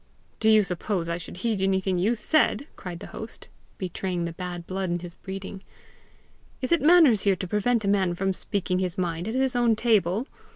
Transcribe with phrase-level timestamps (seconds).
[0.39, 4.65] "Do you suppose I should heed anything you said?" cried the host, betraying the bad
[4.65, 5.61] blood in his breeding.
[6.59, 9.75] "Is it manners here to prevent a man from speaking his mind at his own
[9.75, 10.25] table?